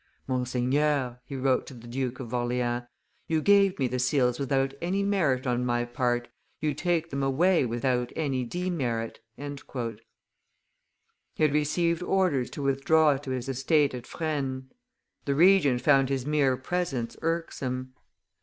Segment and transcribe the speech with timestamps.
[0.25, 2.85] "Monseigneur," he wrote to the Duke of Orleans,
[3.27, 6.27] "you gave me the seals without any merit on my part,
[6.59, 9.43] you take them away without any demerit." He
[11.43, 14.71] had received orders to withdraw to his estate at Fresnes;
[15.25, 17.93] the Regent found his mere presence irksome.